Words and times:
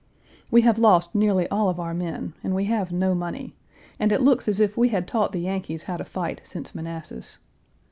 We 0.49 0.61
have 0.61 0.79
lost 0.79 1.13
nearly 1.13 1.47
all 1.49 1.69
of 1.69 1.79
our 1.79 1.93
men, 1.93 2.33
and 2.43 2.55
we 2.55 2.65
have 2.65 2.91
no 2.91 3.13
money, 3.13 3.53
and 3.99 4.11
it 4.11 4.19
looks 4.23 4.47
as 4.47 4.59
if 4.59 4.75
we 4.75 4.89
had 4.89 5.07
taught 5.07 5.31
the 5.31 5.41
Yankees 5.41 5.83
how 5.83 5.97
to 5.97 6.05
fight 6.05 6.41
since 6.43 6.73
Manassas. 6.73 7.37